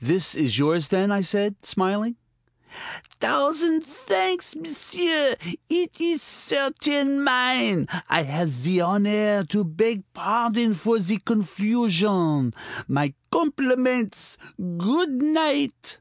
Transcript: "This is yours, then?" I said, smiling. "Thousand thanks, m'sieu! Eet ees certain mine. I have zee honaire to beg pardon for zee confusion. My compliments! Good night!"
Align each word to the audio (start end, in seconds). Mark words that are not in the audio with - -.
"This 0.00 0.34
is 0.34 0.58
yours, 0.58 0.88
then?" 0.88 1.12
I 1.12 1.20
said, 1.20 1.66
smiling. 1.66 2.16
"Thousand 3.20 3.84
thanks, 3.84 4.56
m'sieu! 4.56 5.34
Eet 5.68 6.00
ees 6.00 6.22
certain 6.22 7.22
mine. 7.22 7.86
I 8.08 8.22
have 8.22 8.48
zee 8.48 8.78
honaire 8.78 9.44
to 9.48 9.64
beg 9.64 10.04
pardon 10.14 10.72
for 10.72 10.98
zee 10.98 11.18
confusion. 11.22 12.54
My 12.88 13.12
compliments! 13.30 14.38
Good 14.58 15.10
night!" 15.22 15.98